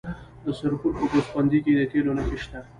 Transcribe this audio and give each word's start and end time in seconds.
د 0.43 0.45
سرپل 0.59 0.91
په 0.99 1.05
ګوسفندي 1.11 1.59
کې 1.63 1.71
د 1.77 1.81
تیلو 1.91 2.11
نښې 2.17 2.37
شته. 2.43 2.59